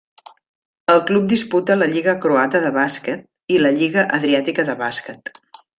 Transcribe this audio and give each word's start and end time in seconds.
El 0.93 1.01
club 1.09 1.27
disputa 1.33 1.77
la 1.83 1.89
lliga 1.93 2.17
croata 2.25 2.63
de 2.65 2.73
bàsquet 2.81 3.29
i 3.57 3.61
la 3.65 3.77
lliga 3.79 4.11
Adriàtica 4.21 4.71
de 4.73 4.83
bàsquet. 4.85 5.37